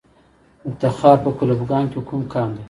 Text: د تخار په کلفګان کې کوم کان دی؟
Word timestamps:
د 0.65 0.69
تخار 0.81 1.17
په 1.23 1.29
کلفګان 1.37 1.85
کې 1.91 1.99
کوم 2.07 2.21
کان 2.33 2.49
دی؟ 2.53 2.59